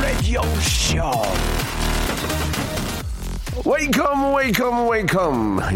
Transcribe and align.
Radio 0.00 0.42
Show. 0.58 1.22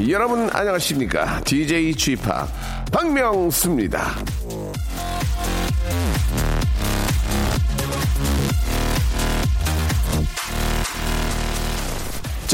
여러분 0.08 0.50
안녕하십니까? 0.52 1.40
DJ 1.44 1.92
p 1.92 2.16
박명수입니다. 2.90 4.16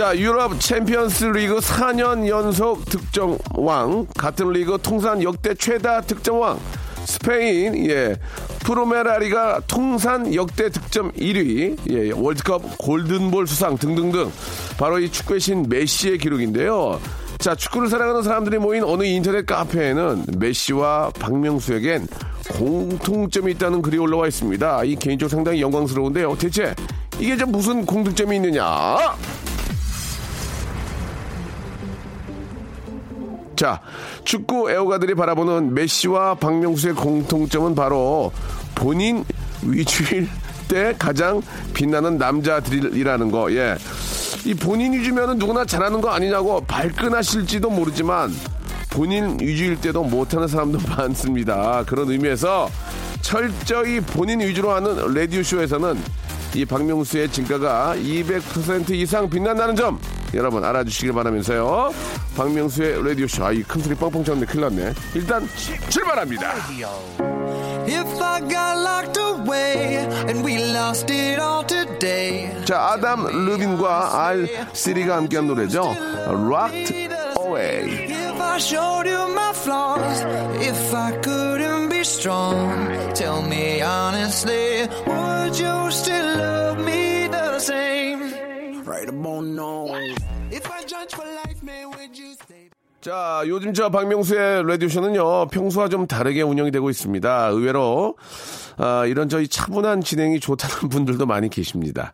자, 0.01 0.17
유럽 0.17 0.59
챔피언스 0.59 1.27
리그 1.27 1.59
4년 1.59 2.27
연속 2.27 2.87
득점왕, 2.87 4.07
같은 4.17 4.51
리그 4.51 4.79
통산 4.83 5.23
역대 5.23 5.53
최다 5.53 6.01
득점왕, 6.01 6.59
스페인, 7.05 7.87
예, 7.91 8.17
프로메라리가 8.61 9.61
통산 9.67 10.35
역대 10.35 10.71
득점 10.71 11.13
1위, 11.13 11.77
예, 11.91 12.13
월드컵 12.13 12.79
골든볼 12.79 13.47
수상 13.47 13.77
등등등. 13.77 14.33
바로 14.79 14.99
이 14.99 15.13
축구의 15.13 15.39
신 15.39 15.67
메시의 15.69 16.17
기록인데요. 16.17 16.99
자, 17.37 17.55
축구를 17.55 17.91
사랑하는 17.91 18.23
사람들이 18.23 18.57
모인 18.57 18.85
어느 18.85 19.05
인터넷 19.05 19.45
카페에는 19.45 20.25
메시와 20.39 21.11
박명수에겐 21.21 22.07
공통점이 22.53 23.53
있다는 23.53 23.83
글이 23.83 23.99
올라와 23.99 24.29
있습니다. 24.29 24.85
이 24.85 24.97
개인적으로 24.97 25.29
상당히 25.29 25.61
영광스러운데요. 25.61 26.37
대체 26.39 26.75
이게 27.19 27.37
좀 27.37 27.53
무슨 27.53 27.85
공통점이 27.85 28.37
있느냐? 28.37 28.65
자, 33.61 33.79
축구 34.25 34.71
애호가들이 34.71 35.15
바라보는 35.15 35.75
메시와 35.75 36.37
박명수의 36.37 36.95
공통점은 36.95 37.75
바로 37.75 38.33
본인 38.75 39.23
위주일 39.63 40.31
때 40.67 40.95
가장 40.99 41.43
빛나는 41.75 42.17
남자들이라는 42.17 43.31
거. 43.31 43.53
예. 43.53 43.77
이 44.47 44.55
본인 44.55 44.95
위주면은 44.95 45.37
누구나 45.37 45.67
잘하는 45.67 46.01
거 46.01 46.09
아니냐고 46.09 46.63
발끈하실지도 46.63 47.69
모르지만 47.69 48.33
본인 48.89 49.37
위주일 49.39 49.79
때도 49.79 50.05
못하는 50.05 50.49
사람도 50.49 50.79
많습니다. 50.97 51.85
그런 51.87 52.11
의미에서 52.11 52.71
철저히 53.21 54.01
본인 54.01 54.41
위주로 54.41 54.71
하는 54.73 55.13
라디오쇼에서는 55.13 55.99
이 56.55 56.65
박명수의 56.65 57.31
진가가 57.31 57.97
200% 57.99 58.89
이상 58.93 59.29
빛난다는 59.29 59.77
점 59.77 60.01
여러분 60.35 60.65
알아주시길 60.65 61.13
바라면서요. 61.13 61.93
박명수의 62.37 63.05
라디오쇼. 63.07 63.45
아, 63.45 63.53
이 63.53 63.63
큰 63.63 63.83
소리 63.83 63.95
뻥뻥 63.95 64.25
쳤는데 64.25 64.51
큰일 64.53 64.67
났네. 64.67 64.95
일단 65.15 65.49
출발합니다. 65.89 66.53
자, 72.65 72.79
아담 72.93 73.27
르빈과 73.27 74.27
알 74.27 74.49
시리가 74.73 75.17
함께한 75.17 75.47
노래죠. 75.47 75.95
Rocked 76.29 77.09
Away. 77.39 78.05
If 78.11 78.41
I 78.41 78.59
showed 78.59 79.09
you 79.09 79.29
my 79.33 79.53
flaws, 79.55 80.23
if 80.61 80.95
I 80.95 81.13
couldn't 81.21 81.89
be 81.91 82.01
strong, 82.01 82.87
tell 83.15 83.43
me 83.43 83.83
honestly, 83.83 84.87
would 85.07 85.59
you 85.59 85.91
still 85.91 86.37
love 86.37 86.79
me 86.85 87.29
the 87.29 87.59
same? 87.59 88.00
Right 89.21 89.27
about 89.27 89.45
now. 89.45 89.87
If 90.51 90.71
I 90.71 90.85
judge 90.87 91.15
for 91.15 91.27
life, 91.27 91.63
man, 91.63 91.91
would 91.93 92.17
you 92.19 92.33
stay? 92.33 92.71
자, 93.01 93.43
요즘 93.47 93.73
저 93.73 93.89
박명수의 93.89 94.67
라디오쇼는요, 94.67 95.49
평소와 95.49 95.89
좀 95.89 96.07
다르게 96.07 96.43
운영이 96.43 96.71
되고 96.71 96.91
있습니다. 96.91 97.47
의외로, 97.49 98.17
아, 98.77 99.07
이런 99.07 99.29
저희 99.31 99.49
차분한 99.49 100.03
진행이 100.03 100.39
좋다는 100.41 100.89
분들도 100.91 101.25
많이 101.25 101.49
계십니다. 101.49 102.13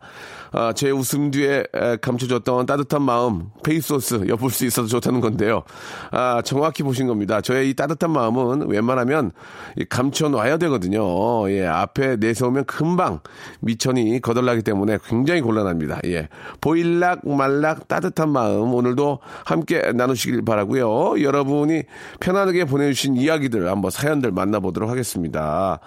아, 0.57 0.73
제 0.73 0.89
웃음 0.89 1.29
뒤에 1.29 1.65
에, 1.71 1.97
감춰졌던 1.97 2.65
따뜻한 2.65 3.03
마음, 3.03 3.51
페이소스 3.63 4.27
엿볼 4.27 4.49
수 4.49 4.65
있어서 4.65 4.87
좋다는 4.87 5.21
건데요. 5.21 5.61
아, 6.09 6.41
정확히 6.43 6.81
보신 6.81 7.05
겁니다. 7.05 7.41
저의 7.41 7.69
이 7.69 7.75
따뜻한 7.75 8.09
마음은 8.09 8.67
웬만하면 8.67 9.33
이 9.77 9.85
감춰놔야 9.85 10.57
되거든요. 10.57 11.47
예, 11.51 11.67
앞에 11.67 12.15
내세우면 12.15 12.65
금방 12.65 13.19
미천이 13.59 14.19
거덜나기 14.19 14.63
때문에 14.63 14.97
굉장히 15.05 15.41
곤란합니다. 15.41 15.99
예. 16.05 16.27
보일락 16.59 17.27
말락 17.27 17.87
따뜻한 17.87 18.29
마음 18.29 18.73
오늘도 18.73 19.19
함께 19.45 19.91
나누시길 19.93 20.43
바라고요. 20.43 21.21
여러분이 21.21 21.83
편안하게 22.19 22.65
보내주신 22.65 23.15
이야기들 23.15 23.69
한번 23.69 23.91
사연들 23.91 24.31
만나보도록 24.31 24.89
하겠습니다. 24.89 25.79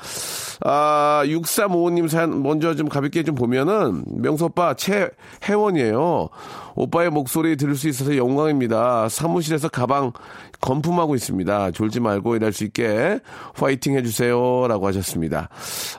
아, 0.65 1.23
6355님 1.25 2.07
사연 2.07 2.41
먼저 2.45 2.77
좀 2.77 2.89
가볍게 2.89 3.25
좀 3.25 3.35
보면은 3.35 4.05
명수 4.07 4.45
오빠 4.45 4.60
최혜원이에요. 4.77 6.29
오빠의 6.75 7.11
목소리 7.11 7.57
들을 7.57 7.75
수 7.75 7.89
있어서 7.89 8.17
영광입니다. 8.17 9.09
사무실에서 9.09 9.69
가방 9.69 10.13
건품하고 10.61 11.15
있습니다. 11.15 11.71
졸지 11.73 12.01
말고 12.01 12.37
일할 12.37 12.53
수 12.53 12.65
있게 12.65 13.21
화이팅 13.55 13.97
해주세요. 13.97 14.67
라고 14.69 14.87
하셨습니다. 14.87 15.49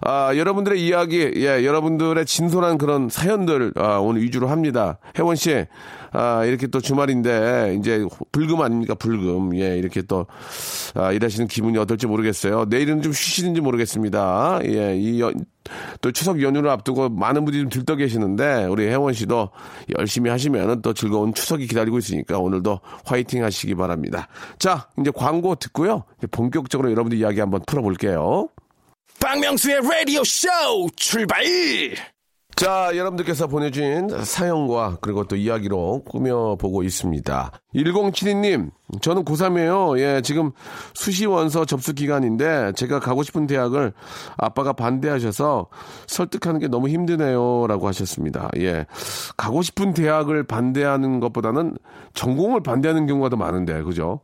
아, 0.02 0.36
여러분들의 0.36 0.86
이야기, 0.86 1.32
예, 1.36 1.66
여러분들의 1.66 2.26
진솔한 2.26 2.78
그런 2.78 3.10
사연들, 3.10 3.74
아, 3.76 3.98
오늘 3.98 4.22
위주로 4.22 4.48
합니다. 4.48 5.00
혜원 5.18 5.36
씨, 5.36 5.66
아, 6.14 6.44
이렇게 6.46 6.68
또 6.68 6.80
주말인데, 6.80 7.78
이제 7.80 8.06
불금 8.32 8.62
아닙니까? 8.62 8.94
불금. 8.96 9.58
예, 9.58 9.78
이렇게 9.78 10.02
또, 10.02 10.28
아, 10.94 11.12
일하시는 11.12 11.48
기분이 11.48 11.78
어떨지 11.78 12.06
모르겠어요. 12.06 12.66
내일은 12.70 13.02
좀 13.02 13.14
쉬시는지 13.14 13.62
모르겠습니다. 13.62 14.60
예, 14.66 14.96
이, 14.98 15.22
연, 15.22 15.46
또 16.02 16.12
추석 16.12 16.42
연휴를 16.42 16.70
앞두고 16.70 17.10
많은 17.10 17.46
분들이 17.46 17.64
좀 17.64 17.70
들떠 17.70 17.96
계시는데, 17.96 18.66
우리 18.66 18.88
혜원 18.88 19.14
씨도 19.14 19.50
열심히 19.98 20.30
하시면 20.30 20.61
또 20.82 20.94
즐거운 20.94 21.34
추석이 21.34 21.68
기다리고 21.68 21.98
있으니까 21.98 22.40
오늘도 22.40 22.80
화이팅 23.06 23.44
하시기 23.44 23.76
바랍니다. 23.76 24.28
자, 24.60 24.88
이제 25.00 25.12
광고 25.14 25.56
듣고요. 25.56 26.04
이제 26.18 26.28
본격적으로 26.28 26.92
여러분들 26.92 27.18
이야기 27.18 27.40
한번 27.40 27.62
풀어볼게요. 27.68 28.50
박명수의 29.20 29.82
라디오 29.82 30.24
쇼 30.24 30.48
출발! 30.96 31.44
자, 32.56 32.92
여러분들께서 32.96 33.48
보내주신 33.48 34.24
사연과 34.24 34.98
그리고 35.02 35.24
또 35.24 35.36
이야기로 35.36 36.04
꾸며보고 36.08 36.84
있습니다. 36.84 37.52
1072님, 37.74 38.70
저는 39.02 39.26
고3이에요. 39.26 39.98
예, 40.00 40.22
지금 40.22 40.52
수시원서 40.94 41.66
접수 41.66 41.94
기간인데 41.94 42.74
제가 42.74 43.00
가고 43.00 43.24
싶은 43.24 43.48
대학을 43.48 43.94
아빠가 44.38 44.74
반대하셔서 44.74 45.68
설득하는 46.06 46.60
게 46.60 46.68
너무 46.68 46.90
힘드네요. 46.90 47.66
라고 47.68 47.88
하셨습니다. 47.88 48.50
예. 48.58 48.86
가고 49.38 49.64
싶은 49.64 49.94
대학을 49.94 50.44
반대하는 50.44 51.20
것보다는 51.20 51.78
전공을 52.14 52.62
반대하는 52.62 53.08
경우가 53.08 53.30
더 53.30 53.38
많은데, 53.38 53.82
그죠? 53.82 54.20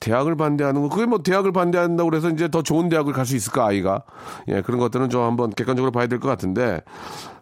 대학을 0.00 0.34
반대하는 0.36 0.82
거, 0.82 0.88
그게 0.88 1.06
뭐 1.06 1.22
대학을 1.22 1.52
반대한다고 1.52 2.10
그래서 2.10 2.30
이제 2.30 2.48
더 2.48 2.62
좋은 2.62 2.88
대학을 2.88 3.12
갈 3.12 3.26
수 3.26 3.36
있을까, 3.36 3.66
아이가? 3.66 4.02
예, 4.48 4.62
그런 4.62 4.80
것들은 4.80 5.10
좀 5.10 5.22
한번 5.22 5.50
객관적으로 5.50 5.92
봐야 5.92 6.06
될 6.06 6.18
것 6.18 6.28
같은데, 6.28 6.80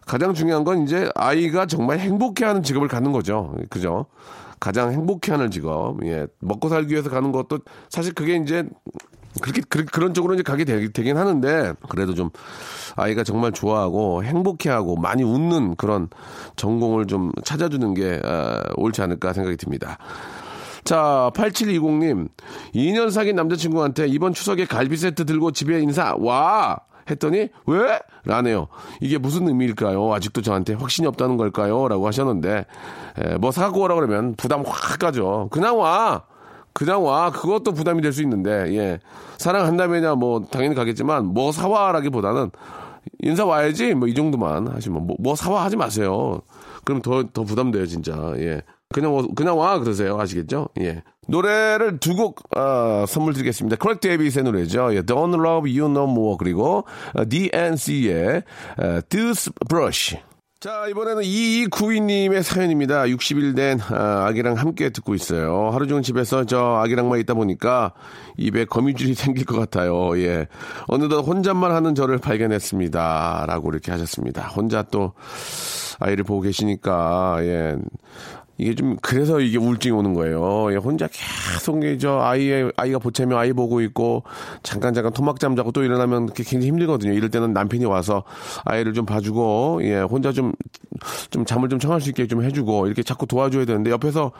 가장 0.05 0.33
중요한 0.33 0.63
건 0.63 0.83
이제 0.83 1.09
아이가 1.15 1.65
정말 1.65 1.99
행복해하는 1.99 2.63
직업을 2.63 2.87
갖는 2.87 3.11
거죠. 3.11 3.55
그죠? 3.69 4.05
가장 4.59 4.91
행복해하는 4.91 5.51
직업. 5.51 6.03
예. 6.05 6.27
먹고 6.39 6.69
살기 6.69 6.91
위해서 6.91 7.09
가는 7.09 7.31
것도 7.31 7.59
사실 7.89 8.13
그게 8.13 8.35
이제 8.35 8.63
그렇게 9.41 9.61
그, 9.67 9.99
런 9.99 10.13
쪽으로 10.13 10.33
이제 10.35 10.43
가게 10.43 10.63
되, 10.63 10.87
긴 10.87 11.17
하는데 11.17 11.73
그래도 11.89 12.13
좀 12.13 12.29
아이가 12.95 13.23
정말 13.23 13.51
좋아하고 13.51 14.23
행복해하고 14.23 14.95
많이 14.95 15.23
웃는 15.23 15.75
그런 15.75 16.09
전공을 16.55 17.07
좀 17.07 17.31
찾아주는 17.43 17.93
게 17.95 18.21
어, 18.23 18.61
옳지 18.77 19.01
않을까 19.01 19.33
생각이 19.33 19.57
듭니다. 19.57 19.97
자, 20.85 21.31
8720님. 21.33 22.29
2년 22.75 23.09
사귄 23.09 23.35
남자친구한테 23.35 24.07
이번 24.07 24.33
추석에 24.33 24.65
갈비 24.65 24.95
세트 24.95 25.25
들고 25.25 25.51
집에 25.51 25.81
인사, 25.81 26.15
와! 26.17 26.77
했더니, 27.09 27.49
왜? 27.67 27.99
라네요. 28.25 28.67
이게 29.01 29.17
무슨 29.17 29.47
의미일까요? 29.47 30.13
아직도 30.13 30.41
저한테 30.41 30.73
확신이 30.73 31.07
없다는 31.07 31.37
걸까요? 31.37 31.87
라고 31.87 32.07
하셨는데, 32.07 32.65
에, 33.19 33.37
뭐 33.37 33.51
사고 33.51 33.81
오라 33.81 33.95
그러면 33.95 34.35
부담 34.35 34.63
확 34.65 34.99
가죠. 34.99 35.47
그냥 35.51 35.77
와! 35.77 36.23
그냥 36.73 37.03
와. 37.05 37.31
그것도 37.31 37.71
부담이 37.73 38.01
될 38.01 38.11
수 38.11 38.21
있는데, 38.23 38.75
예. 38.75 38.99
사랑한다면야 39.37 40.15
뭐, 40.15 40.45
당연히 40.51 40.75
가겠지만, 40.75 41.25
뭐 41.27 41.51
사와라기보다는, 41.51 42.51
인사 43.21 43.45
와야지, 43.45 43.93
뭐, 43.93 44.07
이 44.07 44.13
정도만 44.13 44.67
하시면, 44.67 45.05
뭐, 45.07 45.15
뭐 45.19 45.35
사와 45.35 45.63
하지 45.63 45.77
마세요. 45.77 46.41
그럼 46.83 47.01
더, 47.01 47.23
더 47.31 47.43
부담돼요, 47.43 47.85
진짜. 47.85 48.33
예. 48.37 48.61
그냥, 48.93 49.15
와- 49.15 49.23
그냥 49.35 49.57
와, 49.57 49.79
그러세요. 49.79 50.19
아시겠죠? 50.19 50.69
예. 50.81 51.01
노래를 51.27 51.99
두 51.99 52.15
곡, 52.15 52.41
어, 52.57 53.05
선물 53.07 53.33
드리겠습니다. 53.33 53.77
크레이그 53.77 53.99
데이비드의 53.99 54.43
노래죠. 54.43 54.95
예. 54.95 55.01
Don't 55.01 55.33
Love 55.33 55.79
You 55.79 55.89
No 55.91 56.09
More. 56.09 56.37
그리고, 56.37 56.85
어, 57.13 57.23
DNCE의, 57.27 58.43
어, 58.77 58.99
Toothbrush. 59.09 60.17
자, 60.65 60.87
이번에는 60.87 61.21
2292님의 61.21 62.41
사연입니다. 62.41 63.03
60일 63.03 63.55
된 63.55 63.79
아, 63.91 64.25
아기랑 64.25 64.55
함께 64.55 64.89
듣고 64.89 65.13
있어요. 65.13 65.69
하루 65.71 65.85
종일 65.85 66.01
집에서 66.01 66.45
저 66.45 66.81
아기랑만 66.81 67.19
있다 67.19 67.35
보니까 67.35 67.93
입에 68.37 68.65
거미줄이 68.65 69.13
생길 69.15 69.45
것 69.45 69.59
같아요. 69.59 70.17
예. 70.17 70.47
어느덧 70.87 71.21
혼잣말 71.21 71.71
하는 71.71 71.93
저를 71.93 72.17
발견했습니다. 72.17 73.45
라고 73.47 73.69
이렇게 73.69 73.91
하셨습니다. 73.91 74.47
혼자 74.47 74.81
또 74.81 75.13
아이를 75.99 76.23
보고 76.23 76.41
계시니까, 76.41 77.37
예. 77.41 77.75
이게 78.57 78.73
좀 78.75 78.97
그래서 79.01 79.39
이게 79.39 79.57
우울증이 79.57 79.91
오는 79.91 80.13
거예요. 80.13 80.71
예, 80.71 80.77
혼자 80.77 81.07
계속 81.07 81.81
저 81.99 82.19
아이의 82.19 82.71
아이가 82.77 82.99
보채면 82.99 83.37
아이 83.37 83.53
보고 83.53 83.81
있고 83.81 84.23
잠깐 84.63 84.93
잠깐 84.93 85.11
토막잠 85.13 85.55
자고 85.55 85.71
또 85.71 85.83
일어나면 85.83 86.33
굉장히 86.33 86.67
힘들거든요. 86.67 87.13
이럴 87.13 87.29
때는 87.29 87.53
남편이 87.53 87.85
와서 87.85 88.23
아이를 88.63 88.93
좀 88.93 89.05
봐주고 89.05 89.81
예 89.83 89.99
혼자 89.99 90.31
좀 90.31 90.53
좀 91.29 91.45
잠을 91.45 91.69
좀 91.69 91.79
청할 91.79 92.01
수 92.01 92.09
있게 92.09 92.27
좀 92.27 92.43
해주고 92.43 92.87
이렇게 92.87 93.03
자꾸 93.03 93.25
도와줘야 93.25 93.65
되는데 93.65 93.91
옆에서 93.91 94.31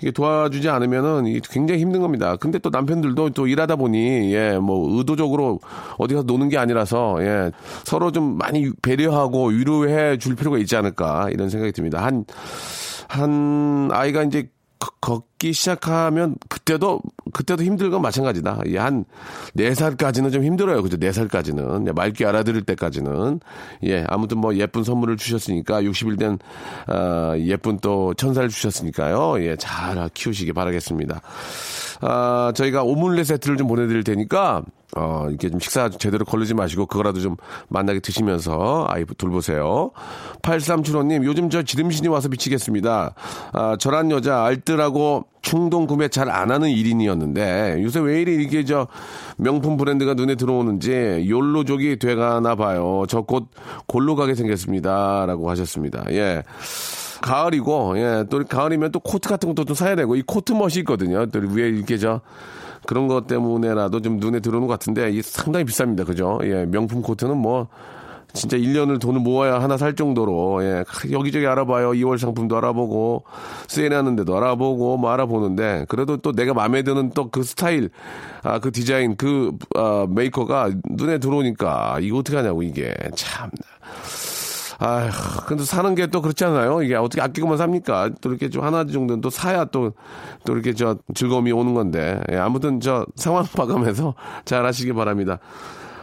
이게 0.00 0.10
도와주지 0.10 0.68
않으면은 0.68 1.40
굉장히 1.50 1.80
힘든 1.80 2.00
겁니다. 2.00 2.36
근데 2.36 2.58
또 2.58 2.70
남편들도 2.70 3.30
또 3.30 3.46
일하다 3.46 3.76
보니 3.76 4.32
예 4.32 4.56
뭐 4.56 4.96
의도적으로 4.96 5.60
어디 5.98 6.14
가서 6.14 6.24
노는 6.26 6.48
게 6.48 6.56
아니라서 6.56 7.18
예 7.20 7.50
서로 7.84 8.10
좀 8.10 8.38
많이 8.38 8.70
배려하고 8.80 9.48
위로해 9.48 10.16
줄 10.16 10.34
필요가 10.34 10.56
있지 10.58 10.76
않을까 10.76 11.28
이런 11.30 11.50
생각이 11.50 11.72
듭니다. 11.72 12.02
한 12.02 12.24
한 13.08 13.88
아이가 13.92 14.22
이제 14.22 14.50
걷- 14.78 15.00
걷기 15.00 15.52
시작하면 15.54 16.34
그때도 16.48 17.00
그때도 17.32 17.62
힘들 17.64 17.90
건 17.90 18.02
마찬가지다. 18.02 18.60
예, 18.66 18.78
한 18.78 19.04
4살까지는 19.56 20.32
좀 20.32 20.42
힘들어요. 20.44 20.82
그죠? 20.82 20.96
4살까지는. 20.98 21.92
맑게 21.94 22.26
알아들을 22.26 22.62
때까지는. 22.62 23.40
예, 23.84 24.04
아무튼 24.08 24.38
뭐 24.38 24.54
예쁜 24.56 24.82
선물을 24.84 25.16
주셨으니까 25.16 25.82
60일 25.82 26.18
된 26.18 26.38
아, 26.88 27.34
예쁜 27.38 27.78
또 27.78 28.12
천사를 28.14 28.46
주셨으니까요. 28.48 29.42
예, 29.44 29.56
잘 29.56 30.08
키우시기 30.12 30.52
바라겠습니다. 30.52 31.20
아, 32.02 32.52
저희가 32.54 32.82
오믈렛 32.82 33.26
세트를 33.26 33.56
좀 33.56 33.68
보내 33.68 33.86
드릴 33.86 34.04
테니까, 34.04 34.62
어, 34.96 35.26
이렇게 35.28 35.50
좀 35.50 35.60
식사 35.60 35.88
제대로 35.90 36.24
걸르지 36.24 36.54
마시고, 36.54 36.86
그거라도 36.86 37.20
좀 37.20 37.36
만나게 37.68 38.00
드시면서 38.00 38.86
아이 38.88 39.04
돌보세요. 39.04 39.90
8375님, 40.42 41.24
요즘 41.24 41.50
저 41.50 41.62
지름신이 41.62 42.08
와서 42.08 42.28
미치겠습니다. 42.28 43.14
아, 43.52 43.76
저란 43.78 44.10
여자 44.10 44.42
알뜰하고 44.44 45.26
충동 45.42 45.86
구매 45.86 46.08
잘 46.08 46.30
안 46.30 46.50
하는 46.50 46.68
1인이었는데, 46.68 47.82
요새 47.82 48.00
왜 48.00 48.22
이리 48.22 48.34
이렇게 48.34 48.64
저 48.64 48.88
명품 49.36 49.76
브랜드가 49.76 50.14
눈에 50.14 50.34
들어오는지, 50.34 51.26
욜로족이 51.28 51.98
돼가나 51.98 52.54
봐요. 52.56 53.04
저 53.08 53.22
곧 53.22 53.48
골로 53.86 54.16
가게 54.16 54.34
생겼습니다. 54.34 55.26
라고 55.26 55.50
하셨습니다. 55.50 56.04
예. 56.10 56.42
가을이고, 57.22 57.98
예, 57.98 58.24
또 58.30 58.44
가을이면 58.44 58.92
또 58.92 59.00
코트 59.00 59.28
같은 59.28 59.48
것도 59.48 59.64
좀 59.64 59.74
사야 59.74 59.94
되고, 59.96 60.16
이 60.16 60.22
코트 60.26 60.52
멋이 60.52 60.74
있거든요. 60.78 61.26
또 61.26 61.40
위에 61.40 61.68
이렇게 61.68 61.98
저, 61.98 62.20
그런 62.86 63.08
것 63.08 63.26
때문에라도 63.26 64.00
좀 64.00 64.18
눈에 64.18 64.40
들어오는 64.40 64.66
것 64.66 64.72
같은데, 64.74 65.10
이게 65.10 65.22
상당히 65.22 65.64
비쌉니다. 65.64 66.06
그죠? 66.06 66.38
예, 66.44 66.64
명품 66.66 67.02
코트는 67.02 67.36
뭐, 67.36 67.68
진짜 68.32 68.56
1년을 68.58 69.00
돈을 69.00 69.20
모아야 69.20 69.60
하나 69.60 69.76
살 69.78 69.94
정도로, 69.94 70.62
예, 70.62 70.84
여기저기 71.10 71.46
알아봐요. 71.46 71.90
이월 71.92 72.18
상품도 72.18 72.56
알아보고, 72.58 73.24
세일하는데도 73.68 74.36
알아보고, 74.36 74.98
뭐 74.98 75.10
알아보는데, 75.10 75.86
그래도 75.88 76.16
또 76.18 76.32
내가 76.32 76.52
마음에 76.52 76.82
드는 76.82 77.10
또 77.10 77.30
그 77.30 77.42
스타일, 77.42 77.90
아, 78.42 78.58
그 78.58 78.70
디자인, 78.72 79.16
그, 79.16 79.52
아, 79.74 80.06
메이커가 80.08 80.70
눈에 80.90 81.18
들어오니까, 81.18 81.98
이거 82.02 82.18
어떻게 82.18 82.36
하냐고, 82.36 82.62
이게. 82.62 82.94
참. 83.14 83.50
아휴, 84.78 85.10
근데 85.46 85.64
사는 85.64 85.94
게 85.94 86.06
또 86.06 86.20
그렇지 86.22 86.44
않아요? 86.44 86.82
이게 86.82 86.94
어떻게 86.94 87.20
아끼고만 87.22 87.56
삽니까? 87.58 88.10
또 88.20 88.30
이렇게 88.30 88.50
좀 88.50 88.62
하나 88.62 88.84
정도는 88.84 89.20
또 89.20 89.30
사야 89.30 89.64
또, 89.66 89.92
또 90.44 90.52
이렇게 90.52 90.72
저 90.74 90.96
즐거움이 91.14 91.50
오는 91.52 91.74
건데. 91.74 92.20
예, 92.30 92.36
아무튼 92.36 92.80
저 92.80 93.06
상황 93.16 93.44
봐가면서 93.56 94.14
잘 94.44 94.64
하시기 94.66 94.92
바랍니다. 94.92 95.38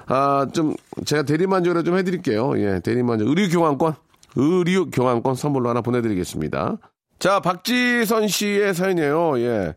아, 0.08 0.48
좀, 0.54 0.76
제가 1.06 1.24
대리만족을 1.24 1.84
좀 1.84 1.98
해드릴게요. 1.98 2.60
예, 2.60 2.80
대리만족. 2.82 3.28
의류 3.30 3.50
교환권? 3.50 3.94
의류 4.36 4.90
교환권 4.92 5.36
선물로 5.36 5.70
하나 5.70 5.82
보내드리겠습니다. 5.82 6.78
자, 7.20 7.40
박지선 7.40 8.28
씨의 8.28 8.74
사연이에요. 8.74 9.40
예. 9.40 9.76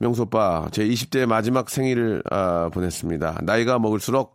명수 0.00 0.22
오빠, 0.22 0.66
제 0.70 0.84
20대 0.84 1.24
마지막 1.26 1.70
생일을 1.70 2.22
아, 2.30 2.68
보냈습니다. 2.74 3.38
나이가 3.42 3.78
먹을수록 3.78 4.34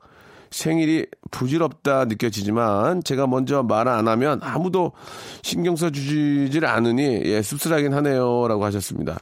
생일이 0.54 1.08
부질없다 1.32 2.06
느껴지지만 2.06 3.04
제가 3.04 3.28
먼저 3.28 3.64
말 3.64 3.88
안 3.88 4.08
하면 4.08 4.40
아무도 4.42 4.92
신경 5.42 5.76
써주지를 5.76 6.68
않으니 6.68 7.22
예, 7.26 7.42
씁쓸하긴 7.42 7.94
하네요라고 7.94 8.64
하셨습니다. 8.66 9.20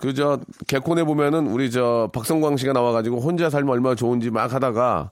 그 0.00 0.14
저 0.14 0.38
개콘에 0.68 1.02
보면은 1.04 1.48
우리 1.48 1.70
저 1.70 2.08
박성광 2.12 2.56
씨가 2.56 2.72
나와가지고 2.72 3.20
혼자 3.20 3.50
살면 3.50 3.70
얼마나 3.70 3.94
좋은지 3.96 4.30
막 4.30 4.52
하다가 4.54 5.10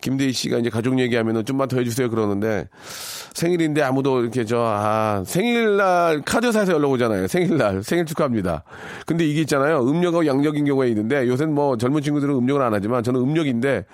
김대희 0.00 0.32
씨가 0.32 0.58
이제 0.58 0.70
가족 0.70 0.98
얘기하면은 0.98 1.44
좀만 1.44 1.68
더 1.68 1.76
해주세요 1.78 2.08
그러는데 2.08 2.68
생일인데 3.34 3.82
아무도 3.82 4.22
이렇게 4.22 4.44
저, 4.44 4.58
아, 4.64 5.22
생일날 5.26 6.22
카드사에서 6.22 6.72
연락 6.72 6.90
오잖아요. 6.92 7.26
생일날. 7.26 7.82
생일 7.82 8.06
축하합니다. 8.06 8.64
근데 9.06 9.26
이게 9.26 9.42
있잖아요. 9.42 9.80
음력하고 9.88 10.26
양력인 10.26 10.64
경우에 10.64 10.88
있는데 10.88 11.26
요새는 11.28 11.54
뭐 11.54 11.76
젊은 11.76 12.00
친구들은 12.02 12.34
음력을 12.34 12.60
안 12.62 12.72
하지만 12.72 13.02
저는 13.02 13.20
음력인데 13.20 13.84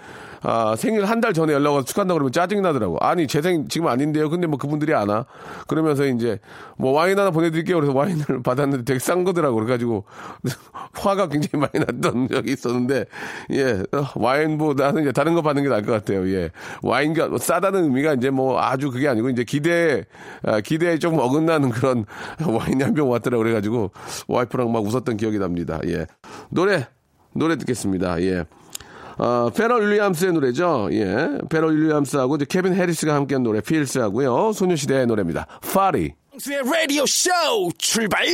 아, 0.48 0.76
생일 0.76 1.04
한 1.04 1.20
달 1.20 1.32
전에 1.32 1.52
연락 1.52 1.72
와서 1.72 1.84
축하한다고 1.86 2.18
그러면 2.18 2.30
짜증이 2.30 2.60
나더라고. 2.60 2.98
아니, 3.00 3.26
제 3.26 3.40
생 3.42 3.66
지금 3.68 3.88
아닌데요. 3.88 4.30
근데 4.30 4.46
뭐 4.46 4.58
그분들이 4.58 4.94
안 4.94 5.08
와. 5.08 5.26
그러면서 5.66 6.06
이제 6.06 6.38
뭐 6.78 6.92
와인 6.92 7.18
하나 7.18 7.32
보내드릴게요. 7.32 7.76
그래서 7.76 7.92
와인을 7.92 8.42
받았는데 8.44 8.84
되게 8.84 9.00
싼 9.00 9.24
거더라고. 9.24 9.56
그래가지고 9.56 10.04
화가 10.94 11.28
굉장히 11.28 11.66
많이 11.66 11.84
났던 11.84 12.28
적이 12.32 12.52
있었는데 12.52 13.06
예, 13.52 13.82
어, 13.92 14.06
와인보다는 14.14 15.02
이제 15.02 15.10
다른 15.12 15.34
거 15.34 15.42
받는 15.42 15.64
게 15.64 15.68
나을 15.68 15.82
것 15.82 15.90
같아요. 15.92 16.28
예. 16.28 16.50
와인가 16.82 17.28
싸다는 17.38 17.84
의미가 17.84 18.14
이제 18.14 18.30
뭐 18.30 18.60
아주 18.60 18.90
그게 18.92 19.08
아니고 19.08 19.30
이제 19.30 19.42
기대, 19.42 20.04
아, 20.44 20.60
기대에 20.60 20.98
조금 20.98 21.18
어긋나는 21.18 21.70
그런 21.70 22.04
와인이 22.46 22.82
한 22.84 22.94
병 22.94 23.10
왔더라고. 23.10 23.42
그래가지고 23.42 23.90
와이프랑 24.28 24.70
막 24.70 24.84
웃었던 24.84 25.16
기억이 25.16 25.38
납니다. 25.38 25.80
예. 25.86 26.06
노래, 26.50 26.86
노래 27.34 27.56
듣겠습니다. 27.56 28.22
예. 28.22 28.44
어, 29.18 29.50
퍼렐 29.54 29.90
윌리엄스의 29.90 30.32
노래죠. 30.32 30.88
예. 30.92 31.38
퍼렐 31.48 31.76
윌리엄스하고 31.76 32.36
이제 32.36 32.44
캘빈 32.48 32.74
해리스가 32.74 33.14
함께한 33.14 33.42
노래 33.42 33.60
Feels 33.60 33.98
하고요. 33.98 34.52
소녀시대의 34.52 35.06
노래입니다. 35.06 35.46
파리. 35.72 36.12
박명수의 36.36 36.62
라디오 36.70 37.06
쇼 37.06 37.30
출발! 37.78 38.26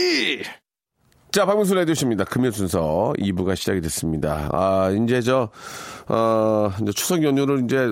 자, 1.31 1.47
박명수 1.47 1.75
라디오쇼입니다. 1.75 2.25
금요 2.25 2.51
순서 2.51 3.13
2부가 3.19 3.57
시작이 3.57 3.81
됐습니다. 3.81 4.51
아, 4.53 4.91
이제 4.91 5.21
저, 5.23 5.49
어, 6.09 6.71
이제 6.83 6.93
추석 6.93 7.23
연휴를 7.23 7.63
이제 7.65 7.91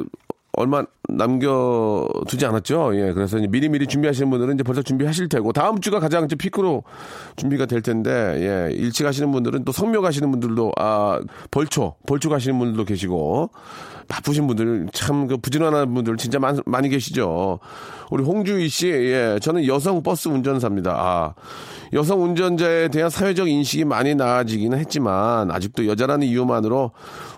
얼마 0.53 0.85
남겨두지 1.17 2.47
않았죠. 2.47 2.93
예, 2.95 3.13
그래서 3.13 3.39
미리미리 3.39 3.87
준비하시는 3.87 4.31
분들은 4.31 4.55
이제 4.55 4.63
벌써 4.63 4.83
준비하실 4.83 5.29
테고, 5.29 5.53
다음 5.53 5.81
주가 5.81 6.01
가장 6.01 6.25
이제 6.25 6.37
피크로 6.37 6.85
준비가 7.37 7.67
될 7.67 7.83
텐데, 7.83 8.11
예, 8.71 8.75
일찍 8.75 9.07
하시는 9.07 9.31
분들은 9.31 9.65
또 9.65 9.73
성묘 9.73 10.03
가시는 10.03 10.31
분들도, 10.31 10.73
아, 10.77 11.21
벌초, 11.51 11.95
벌초 12.07 12.29
가시는 12.29 12.59
분들도 12.59 12.85
계시고, 12.85 13.51
바쁘신 14.09 14.49
분들, 14.49 14.89
참, 14.93 15.29
그, 15.29 15.37
부지런한 15.37 15.95
분들 15.95 16.17
진짜 16.17 16.39
많, 16.41 16.59
많이 16.67 16.89
계시죠. 16.89 17.61
우리 18.11 18.25
홍주희 18.25 18.69
씨, 18.69 18.89
예, 18.89 19.39
저는 19.41 19.67
여성 19.69 20.03
버스 20.03 20.29
운전사입니다. 20.29 20.91
아, 20.91 21.35
여성 21.93 22.23
운전자에 22.23 22.89
대한 22.89 23.09
사회적 23.09 23.49
인식이 23.49 23.85
많이 23.85 24.17
나아지기는 24.17 24.77
했지만, 24.79 25.51
아직도 25.51 25.87
여자라는 25.87 26.27
이유만으로 26.27 26.91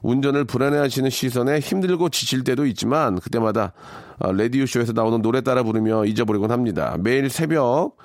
운전을 0.02 0.44
불안해하시는 0.44 1.10
시선에 1.10 1.60
힘들고 1.60 2.08
지칠 2.08 2.42
때도 2.42 2.66
있지만, 2.66 3.18
그때마다 3.18 3.61
어, 4.18 4.32
라디오쇼에서 4.32 4.92
나오는 4.92 5.20
노래 5.22 5.40
따라 5.40 5.62
부르며 5.62 6.04
잊어버리곤 6.04 6.50
합니다. 6.50 6.96
매일 7.00 7.28
새벽 7.28 7.96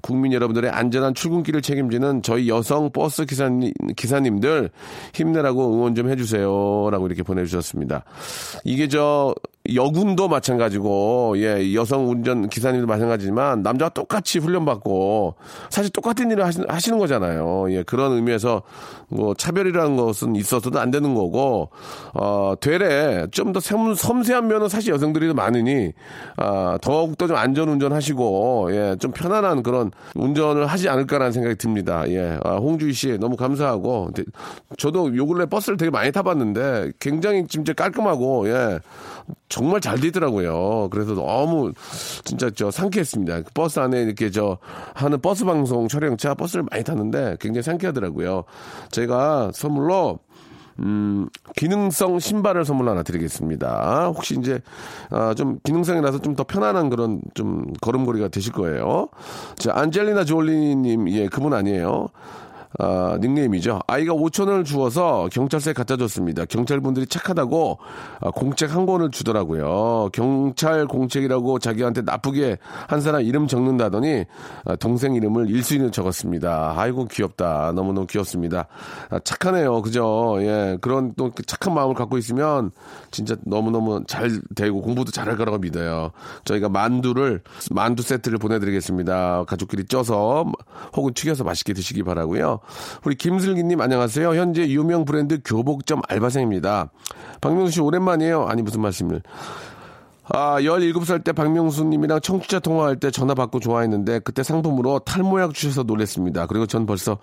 국민 0.00 0.32
여러분들의 0.32 0.70
안전한 0.70 1.14
출근길을 1.14 1.62
책임지는 1.62 2.22
저희 2.22 2.48
여성 2.48 2.90
버스 2.92 3.24
기사님, 3.24 3.72
기사님들 3.96 4.70
힘내라고 5.14 5.74
응원 5.74 5.94
좀 5.94 6.08
해주세요. 6.08 6.88
라고 6.90 7.06
이렇게 7.06 7.22
보내주셨습니다. 7.22 8.04
이게 8.64 8.88
저 8.88 9.34
여군도 9.74 10.28
마찬가지고 10.28 11.34
예 11.38 11.74
여성 11.74 12.08
운전 12.10 12.48
기사님도 12.48 12.86
마찬가지지만 12.86 13.62
남자와 13.62 13.88
똑같이 13.90 14.38
훈련받고 14.38 15.34
사실 15.70 15.90
똑같은 15.92 16.30
일을 16.30 16.44
하시, 16.44 16.60
하시는 16.68 16.98
거잖아요. 16.98 17.66
예 17.70 17.82
그런 17.82 18.12
의미에서 18.12 18.62
뭐 19.08 19.34
차별이라는 19.34 19.96
것은 19.96 20.36
있어서도 20.36 20.78
안 20.80 20.90
되는 20.90 21.14
거고 21.14 21.70
어 22.14 22.54
되레 22.60 23.26
좀 23.30 23.52
더 23.52 23.60
섬세한 23.60 24.48
면은 24.48 24.68
사실 24.68 24.92
여성들이 24.92 25.28
더 25.28 25.34
많으니 25.34 25.92
아 26.36 26.76
더욱 26.82 27.16
더 27.16 27.26
좀 27.26 27.36
안전 27.36 27.68
운전하시고 27.68 28.68
예 28.72 28.96
좀 28.98 29.10
편안한 29.12 29.62
그런 29.62 29.90
운전을 30.14 30.66
하지 30.66 30.88
않을까라는 30.88 31.32
생각이 31.32 31.56
듭니다. 31.56 32.04
예 32.08 32.38
아, 32.44 32.56
홍주희 32.56 32.92
씨 32.92 33.18
너무 33.18 33.36
감사하고 33.36 34.10
저도 34.78 35.16
요 35.16 35.26
근래 35.26 35.46
버스를 35.46 35.76
되게 35.76 35.90
많이 35.90 36.10
타봤는데 36.12 36.92
굉장히 37.00 37.46
진짜 37.48 37.72
깔끔하고 37.72 38.48
예 38.48 38.78
정말 39.48 39.80
잘 39.80 40.00
되더라고요. 40.00 40.88
그래서 40.90 41.14
너무 41.14 41.72
진짜 42.24 42.50
저 42.54 42.70
상쾌했습니다. 42.70 43.42
그 43.42 43.50
버스 43.54 43.78
안에 43.78 44.02
이렇게 44.02 44.30
저 44.30 44.58
하는 44.94 45.20
버스 45.20 45.44
방송 45.44 45.88
촬영차 45.88 46.34
버스를 46.34 46.64
많이 46.70 46.84
탔는데 46.84 47.36
굉장히 47.40 47.62
상쾌하더라고요. 47.62 48.44
저희가 48.90 49.50
선물로 49.54 50.18
음, 50.78 51.28
기능성 51.56 52.18
신발을 52.18 52.66
선물 52.66 52.88
하나 52.90 53.02
드리겠습니다. 53.02 54.08
혹시 54.08 54.36
이제, 54.38 54.60
아, 55.10 55.32
좀 55.34 55.58
기능성이라서 55.64 56.18
좀 56.18 56.36
더 56.36 56.44
편안한 56.44 56.90
그런 56.90 57.22
좀 57.32 57.64
걸음걸이가 57.80 58.28
되실 58.28 58.52
거예요. 58.52 59.08
자, 59.56 59.72
안젤리나 59.74 60.24
졸리님, 60.24 61.08
예, 61.12 61.28
그분 61.28 61.54
아니에요. 61.54 62.08
아, 62.78 63.16
닉네임이죠. 63.20 63.80
아이가 63.86 64.12
5천 64.12 64.48
원을 64.48 64.64
주어서 64.64 65.28
경찰서에 65.32 65.72
갖다 65.72 65.96
줬습니다. 65.96 66.44
경찰분들이 66.44 67.06
착하다고 67.06 67.78
아, 68.20 68.30
공책 68.30 68.74
한 68.74 68.86
권을 68.86 69.10
주더라고요. 69.10 70.10
경찰 70.12 70.86
공책이라고 70.86 71.58
자기한테 71.58 72.02
나쁘게 72.02 72.58
한 72.86 73.00
사람 73.00 73.22
이름 73.22 73.46
적는다더니 73.46 74.24
아, 74.66 74.76
동생 74.76 75.14
이름을 75.14 75.48
일수인을 75.50 75.90
적었습니다. 75.90 76.74
아이고 76.76 77.06
귀엽다. 77.06 77.72
너무너무 77.74 78.06
귀엽습니다. 78.06 78.66
아, 79.10 79.18
착하네요. 79.20 79.80
그죠? 79.80 80.36
예. 80.40 80.76
그런 80.80 81.14
또 81.16 81.30
착한 81.46 81.74
마음을 81.74 81.94
갖고 81.94 82.18
있으면 82.18 82.72
진짜 83.10 83.36
너무너무 83.44 84.04
잘 84.06 84.30
되고 84.54 84.82
공부도 84.82 85.12
잘할 85.12 85.36
거라고 85.36 85.58
믿어요. 85.58 86.10
저희가 86.44 86.68
만두를 86.68 87.42
만두 87.70 88.02
세트를 88.02 88.38
보내드리겠습니다. 88.38 89.44
가족끼리 89.44 89.86
쪄서 89.86 90.44
혹은 90.94 91.14
튀겨서 91.14 91.44
맛있게 91.44 91.72
드시기 91.72 92.02
바라고요. 92.02 92.60
우리 93.04 93.14
김슬기님 93.14 93.80
안녕하세요. 93.80 94.34
현재 94.34 94.68
유명 94.68 95.04
브랜드 95.04 95.40
교복점 95.44 96.02
알바생입니다. 96.08 96.90
박명수 97.40 97.72
씨 97.72 97.80
오랜만이에요. 97.80 98.46
아니 98.46 98.62
무슨 98.62 98.80
말씀을. 98.80 99.22
아, 100.28 100.60
17살 100.60 101.22
때 101.22 101.32
박명수님이랑 101.32 102.20
청취자 102.20 102.58
통화할 102.58 102.96
때 102.96 103.12
전화 103.12 103.34
받고 103.34 103.60
좋아했는데 103.60 104.18
그때 104.20 104.42
상품으로 104.42 104.98
탈모약 105.00 105.54
주셔서 105.54 105.84
놀랬습니다. 105.84 106.46
그리고 106.46 106.66
전 106.66 106.84
벌써 106.84 107.18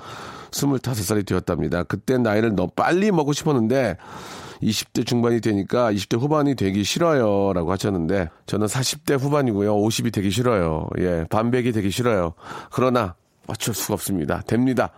25살이 0.52 1.26
되었답니다. 1.26 1.84
그때 1.84 2.18
나이를 2.18 2.56
너무 2.56 2.70
빨리 2.74 3.12
먹고 3.12 3.34
싶었는데 3.34 3.98
20대 4.62 5.06
중반이 5.06 5.42
되니까 5.42 5.92
20대 5.92 6.18
후반이 6.18 6.56
되기 6.56 6.86
싫어요. 6.86 7.52
라고 7.52 7.74
하셨는데 7.74 8.30
저는 8.46 8.68
40대 8.68 9.20
후반이고요. 9.20 9.76
50이 9.76 10.14
되기 10.14 10.32
싫어요. 10.32 10.88
예, 11.00 11.26
반백이 11.30 11.74
되기 11.74 11.92
싫어요. 11.92 12.34
그러나 12.72 13.16
어쩔 13.48 13.76
수가 13.76 13.96
없습니다. 13.96 14.42
됩니다. 14.48 14.92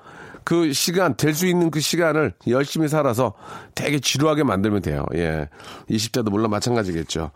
그 0.45 0.71
시간, 0.73 1.15
될 1.17 1.33
수 1.33 1.47
있는 1.47 1.69
그 1.71 1.79
시간을 1.81 2.33
열심히 2.47 2.87
살아서 2.87 3.33
되게 3.73 3.99
지루하게 3.99 4.43
만들면 4.43 4.81
돼요. 4.83 5.03
예. 5.15 5.49
20대도 5.89 6.29
물론 6.29 6.51
마찬가지겠죠. 6.51 7.31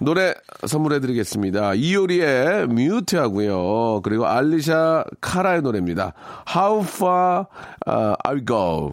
노래 0.00 0.32
선물해드리겠습니다. 0.66 1.74
이효리의 1.74 2.68
뮤트 2.68 3.16
하고요. 3.16 4.00
그리고 4.02 4.26
알리샤 4.26 5.04
카라의 5.20 5.62
노래입니다. 5.62 6.14
How 6.56 6.82
far 6.84 7.44
uh, 7.86 8.14
I 8.24 8.44
go. 8.46 8.92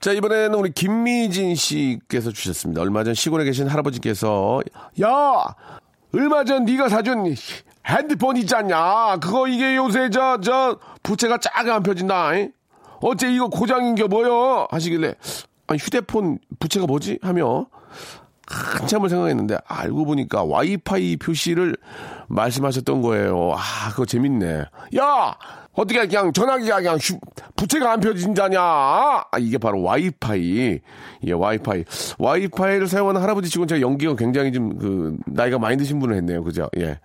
자, 0.00 0.12
이번에는 0.12 0.54
우리 0.54 0.72
김미진 0.72 1.54
씨께서 1.54 2.32
주셨습니다. 2.32 2.80
얼마 2.80 3.04
전 3.04 3.12
시골에 3.14 3.44
계신 3.44 3.68
할아버지께서 3.68 4.62
야! 5.02 5.44
얼마 6.14 6.42
전 6.44 6.64
네가 6.64 6.88
사준 6.88 7.34
핸드폰 7.86 8.36
있잖냐? 8.38 9.18
그거 9.20 9.46
이게 9.46 9.76
요새 9.76 10.10
저, 10.10 10.40
저, 10.40 10.78
부채가 11.02 11.38
짜게 11.38 11.70
안 11.70 11.82
펴진다. 11.82 12.34
잉? 12.34 12.52
어째 13.00 13.32
이거 13.32 13.48
고장인 13.48 13.94
게 13.94 14.04
뭐여? 14.04 14.68
하시길래, 14.70 15.14
아니, 15.66 15.78
휴대폰 15.78 16.38
부채가 16.58 16.86
뭐지? 16.86 17.18
하며, 17.22 17.66
한참을 18.46 19.08
생각했는데, 19.08 19.56
알고 19.66 20.04
보니까 20.04 20.44
와이파이 20.44 21.16
표시를 21.16 21.76
말씀하셨던 22.28 23.02
거예요. 23.02 23.54
아, 23.56 23.90
그거 23.90 24.04
재밌네. 24.04 24.64
야! 24.98 25.38
어떻게 25.72 26.00
그냥 26.06 26.32
전화기가 26.32 26.76
그냥 26.76 26.96
휴, 27.00 27.18
부채가 27.56 27.92
안 27.92 28.00
펴진다냐? 28.00 28.60
아, 28.60 29.24
이게 29.38 29.56
바로 29.58 29.82
와이파이. 29.82 30.80
예, 31.26 31.32
와이파이. 31.32 31.84
와이파이를 32.18 32.88
사용하는 32.88 33.20
할아버지 33.22 33.48
치고는 33.48 33.68
제가 33.68 33.80
연기가 33.80 34.14
굉장히 34.16 34.52
좀, 34.52 34.76
그, 34.78 35.16
나이가 35.26 35.58
많이 35.58 35.76
드신 35.76 35.98
분을 36.00 36.16
했네요. 36.16 36.42
그죠? 36.42 36.68
예. 36.78 36.98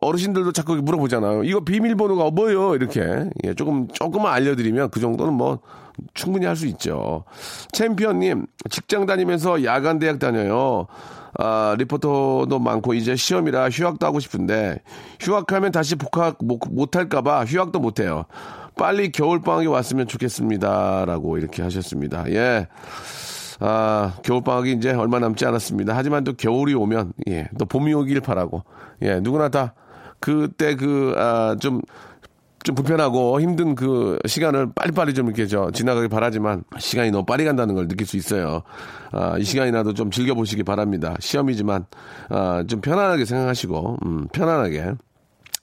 어르신들도 0.00 0.52
자꾸 0.52 0.76
물어보잖아요. 0.76 1.44
이거 1.44 1.60
비밀번호가 1.60 2.30
뭐예요? 2.30 2.74
이렇게. 2.76 3.00
예, 3.44 3.54
조금, 3.54 3.88
조금만 3.88 4.32
알려드리면 4.34 4.90
그 4.90 5.00
정도는 5.00 5.34
뭐 5.34 5.58
충분히 6.14 6.46
할 6.46 6.56
수 6.56 6.66
있죠. 6.68 7.24
챔피언님, 7.72 8.46
직장 8.70 9.04
다니면서 9.04 9.64
야간 9.64 9.98
대학 9.98 10.18
다녀요. 10.18 10.86
아, 11.42 11.74
리포터도 11.78 12.58
많고 12.58 12.92
이제 12.92 13.16
시험이라 13.16 13.70
휴학도 13.70 14.04
하고 14.06 14.20
싶은데 14.20 14.78
휴학하면 15.20 15.72
다시 15.72 15.96
복학 15.96 16.36
못, 16.42 16.94
할까봐 16.94 17.46
휴학도 17.46 17.80
못해요. 17.80 18.26
빨리 18.76 19.10
겨울방학이 19.10 19.66
왔으면 19.66 20.06
좋겠습니다. 20.06 21.06
라고 21.06 21.38
이렇게 21.38 21.62
하셨습니다. 21.62 22.30
예. 22.30 22.68
아, 23.58 24.14
겨울방학이 24.22 24.72
이제 24.72 24.90
얼마 24.92 25.18
남지 25.18 25.46
않았습니다. 25.46 25.96
하지만 25.96 26.24
또 26.24 26.34
겨울이 26.34 26.74
오면, 26.74 27.14
예, 27.28 27.48
또 27.58 27.64
봄이 27.64 27.92
오길 27.92 28.20
바라고, 28.20 28.64
예, 29.02 29.20
누구나 29.20 29.48
다 29.48 29.74
그때 30.18 30.76
그, 30.76 31.14
아, 31.16 31.56
좀, 31.60 31.80
좀 32.62 32.74
불편하고 32.74 33.40
힘든 33.40 33.74
그 33.74 34.18
시간을 34.26 34.72
빨리빨리 34.74 35.14
좀 35.14 35.26
이렇게 35.26 35.46
저 35.46 35.70
지나가길 35.70 36.08
바라지만 36.08 36.64
시간이 36.78 37.10
너무 37.10 37.24
빨리 37.24 37.44
간다는 37.44 37.74
걸 37.74 37.88
느낄 37.88 38.06
수 38.06 38.16
있어요. 38.16 38.62
아, 39.12 39.38
이 39.38 39.44
시간이라도 39.44 39.94
좀 39.94 40.10
즐겨보시기 40.10 40.62
바랍니다. 40.62 41.16
시험이지만, 41.20 41.86
아, 42.28 42.64
좀 42.68 42.80
편안하게 42.80 43.24
생각하시고, 43.24 43.96
음, 44.04 44.28
편안하게. 44.32 44.92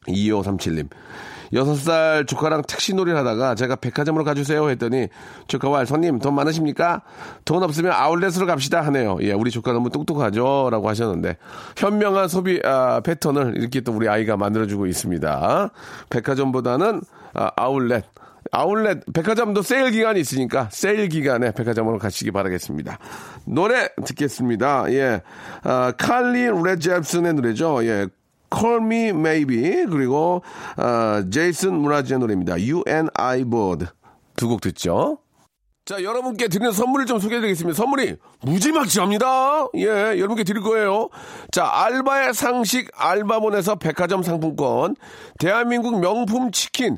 2537님. 0.08 0.90
여섯 1.54 1.76
살 1.76 2.26
조카랑 2.26 2.64
택시놀이를 2.64 3.18
하다가 3.20 3.56
제가 3.56 3.78
백화점으로 3.78 4.24
가주세요 4.24 4.70
했더니 4.70 5.08
조카와 5.48 5.86
손님 5.86 6.20
돈 6.20 6.36
많으십니까? 6.36 7.04
돈 7.46 7.64
없으면 7.64 7.92
아울렛으로 7.94 8.46
갑시다 8.46 8.82
하네요. 8.82 9.18
예, 9.22 9.32
우리 9.32 9.52
조카 9.52 9.72
너무 9.72 9.90
똑똑하죠? 9.90 10.70
라고 10.72 10.90
하셨는데 10.90 11.38
현명한 11.78 12.28
소비 12.28 12.60
아, 12.64 13.00
패턴을 13.02 13.56
이렇게 13.58 13.82
또 13.82 13.94
우리 13.94 14.10
아이가 14.10 14.38
만들어주고 14.38 14.88
있습니다. 14.88 15.70
백화점보다는 16.10 17.02
아, 17.34 17.52
아울렛 17.56 18.06
아울렛 18.52 19.04
백화점도 19.14 19.62
세일 19.62 19.92
기간이 19.92 20.20
있으니까 20.20 20.70
세일 20.72 21.10
기간에 21.10 21.52
백화점으로 21.52 21.98
가시기 21.98 22.32
바라겠습니다. 22.32 22.98
노래 23.46 23.90
듣겠습니다. 24.06 24.86
예, 24.94 25.22
아, 25.64 25.92
칼리 25.98 26.50
레 26.64 26.78
잽슨의 26.78 27.34
노래죠. 27.34 27.84
예, 27.86 28.08
Call 28.54 28.82
Me 28.84 29.10
Maybe 29.10 29.86
그리고 29.90 30.42
어, 30.78 31.30
제이슨 31.30 31.76
무라지의 31.76 32.20
노래입니다. 32.20 32.54
You 32.54 32.84
and 32.88 33.10
I 33.16 33.44
Both 33.44 33.88
두 34.36 34.48
곡 34.48 34.62
듣죠. 34.62 35.18
자, 35.86 36.04
여러분께 36.04 36.50
드리는 36.50 36.70
선물을 36.74 37.06
좀 37.06 37.18
소개해드리겠습니다. 37.18 37.76
선물이 37.78 38.18
무지막지합니다. 38.42 39.68
예, 39.78 39.86
여러분께 40.20 40.44
드릴 40.44 40.62
거예요. 40.62 41.08
자, 41.52 41.66
알바의 41.66 42.34
상식 42.34 42.90
알바몬에서 42.94 43.76
백화점 43.76 44.22
상품권, 44.22 44.96
대한민국 45.40 46.00
명품 46.02 46.52
치킨 46.52 46.98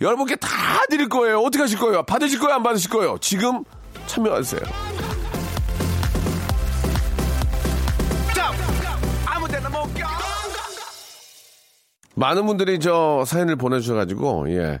여러분께 0.00 0.36
다 0.36 0.48
드릴 0.88 1.08
거예요. 1.08 1.40
어떻게 1.40 1.62
하실 1.62 1.78
거예요? 1.78 2.02
받으실 2.04 2.38
거예요? 2.38 2.56
안 2.56 2.62
받으실 2.62 2.90
거예요? 2.90 3.18
지금 3.20 3.64
참여하세요. 4.06 4.62
많은 12.14 12.46
분들이 12.46 12.80
저 12.80 13.24
사연을 13.24 13.54
보내주셔가지고, 13.54 14.50
예. 14.50 14.80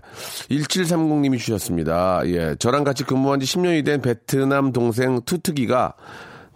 1730님이 0.50 1.38
주셨습니다. 1.38 2.22
예. 2.26 2.56
저랑 2.58 2.82
같이 2.82 3.04
근무한 3.04 3.38
지 3.38 3.46
10년이 3.46 3.84
된 3.84 4.00
베트남 4.02 4.72
동생 4.72 5.20
투트기가 5.22 5.94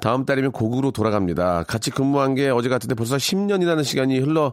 다음 0.02 0.24
달이면 0.24 0.50
고국으로 0.50 0.90
돌아갑니다. 0.90 1.62
같이 1.68 1.92
근무한 1.92 2.34
게 2.34 2.50
어제 2.50 2.68
같은데 2.68 2.96
벌써 2.96 3.14
10년이라는 3.16 3.84
시간이 3.84 4.18
흘러 4.18 4.52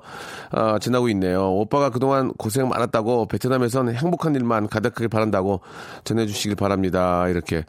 어, 0.51 0.77
지나고 0.79 1.09
있네요. 1.09 1.51
오빠가 1.53 1.89
그동안 1.89 2.31
고생 2.33 2.69
많았다고 2.69 3.25
베트남에선 3.25 3.95
행복한 3.95 4.35
일만 4.35 4.67
가득하게 4.67 5.07
바란다고 5.07 5.61
전해주시길 6.03 6.55
바랍니다. 6.55 7.27
이렇게 7.29 7.65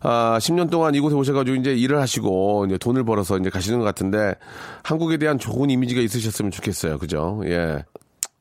아, 0.00 0.38
10년 0.40 0.70
동안 0.70 0.94
이곳에 0.94 1.16
오셔가지고 1.16 1.58
이제 1.58 1.74
일을 1.74 2.00
하시고 2.00 2.64
이제 2.66 2.78
돈을 2.78 3.04
벌어서 3.04 3.36
이제 3.36 3.50
가시는 3.50 3.78
것 3.78 3.84
같은데 3.84 4.34
한국에 4.82 5.18
대한 5.18 5.38
좋은 5.38 5.68
이미지가 5.68 6.00
있으셨으면 6.00 6.50
좋겠어요. 6.50 6.96
그죠? 6.96 7.42
예. 7.44 7.84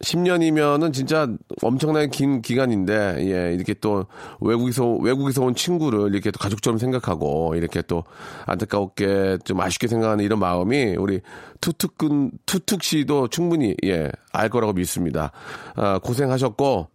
10년이면은 0.03 0.93
진짜 0.93 1.27
엄청나게 1.61 2.07
긴 2.09 2.41
기간인데, 2.41 3.17
예, 3.31 3.53
이렇게 3.53 3.73
또 3.73 4.05
외국에서, 4.39 4.93
외국에서 4.95 5.43
온 5.43 5.55
친구를 5.55 6.13
이렇게 6.13 6.29
또 6.31 6.37
가족처럼 6.39 6.77
생각하고, 6.77 7.55
이렇게 7.55 7.81
또 7.81 8.03
안타깝게 8.45 9.39
좀 9.43 9.59
아쉽게 9.59 9.87
생각하는 9.87 10.23
이런 10.23 10.39
마음이 10.39 10.95
우리 10.97 11.21
투툭군, 11.61 12.31
투툭 12.45 12.83
씨도 12.83 13.29
충분히, 13.29 13.75
예, 13.85 14.11
알 14.31 14.49
거라고 14.49 14.73
믿습니다. 14.73 15.31
아, 15.75 15.99
고생하셨고, 15.99 16.89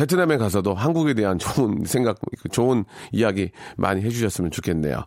베트남에 0.00 0.38
가서도 0.38 0.72
한국에 0.72 1.12
대한 1.12 1.38
좋은 1.38 1.84
생각, 1.84 2.16
좋은 2.50 2.86
이야기 3.12 3.50
많이 3.76 4.00
해주셨으면 4.00 4.50
좋겠네요. 4.50 5.04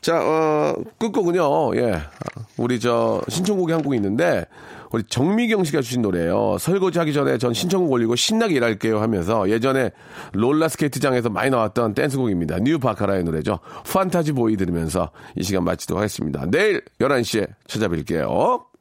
자, 0.00 0.18
어, 0.18 0.74
끝곡은요, 0.98 1.76
예. 1.76 2.00
우리 2.56 2.80
저 2.80 3.20
신청곡이 3.28 3.72
한 3.72 3.82
곡이 3.82 3.96
있는데, 3.96 4.46
우리 4.92 5.02
정미경 5.02 5.64
씨가 5.64 5.82
주신 5.82 6.00
노래예요. 6.00 6.56
설거지 6.58 6.98
하기 7.00 7.12
전에 7.12 7.36
전 7.36 7.52
신청곡 7.52 7.92
올리고 7.92 8.16
신나게 8.16 8.54
일할게요 8.54 9.00
하면서 9.00 9.50
예전에 9.50 9.90
롤러스케이트장에서 10.32 11.28
많이 11.30 11.50
나왔던 11.50 11.94
댄스곡입니다. 11.94 12.60
뉴 12.60 12.78
바카라의 12.78 13.24
노래죠. 13.24 13.58
Fantasy 13.92 14.32
Boy 14.32 14.56
들으면서 14.56 15.10
이 15.36 15.42
시간 15.42 15.64
마치도록 15.64 16.00
하겠습니다. 16.00 16.46
내일 16.48 16.82
11시에 17.00 17.48
찾아뵐게요. 17.66 18.73